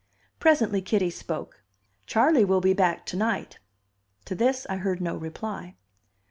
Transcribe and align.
Presently 0.39 0.81
Kitty 0.81 1.11
spoke. 1.11 1.61
"Charley 2.07 2.43
will 2.43 2.59
be 2.59 2.73
back 2.73 3.05
to 3.05 3.15
night." 3.15 3.59
To 4.25 4.33
this 4.33 4.65
I 4.67 4.77
heard 4.77 4.99
no 4.99 5.15
reply. 5.15 5.75